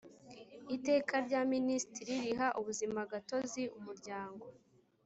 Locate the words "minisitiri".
1.53-2.13